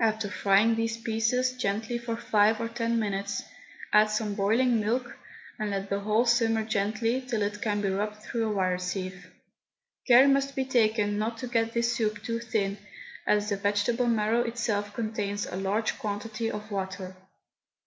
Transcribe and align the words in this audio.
After 0.00 0.30
frying 0.30 0.74
these 0.74 0.96
pieces 0.96 1.52
gently 1.52 1.98
for 1.98 2.16
five 2.16 2.62
or 2.62 2.68
ten 2.70 2.98
minutes, 2.98 3.42
add 3.92 4.06
some 4.08 4.34
boiling 4.34 4.80
milk, 4.80 5.18
and 5.58 5.70
let 5.70 5.90
the 5.90 6.00
whole 6.00 6.24
simmer 6.24 6.64
gently 6.64 7.20
till 7.20 7.42
it 7.42 7.60
can 7.60 7.82
be 7.82 7.90
rubbed 7.90 8.22
through 8.22 8.48
a 8.48 8.52
wire 8.54 8.78
sieve. 8.78 9.30
Care 10.08 10.28
must 10.28 10.56
be 10.56 10.64
taken 10.64 11.18
not 11.18 11.36
to 11.36 11.46
get 11.46 11.74
this 11.74 11.94
soup 11.94 12.22
too 12.22 12.38
thin, 12.40 12.78
as 13.26 13.50
the 13.50 13.56
vegetable 13.58 14.06
marrow 14.06 14.40
itself 14.44 14.94
contains 14.94 15.44
a 15.44 15.56
large 15.56 15.98
quantity 15.98 16.50
of 16.50 16.70
water. 16.70 17.14